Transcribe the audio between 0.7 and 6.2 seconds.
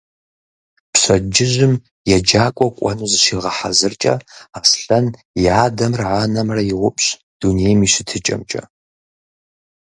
Пщэдджыжьым еджакӀуэ кӀуэну зыщигъэхьэзыркӀэ, Аслъэн и адэмрэ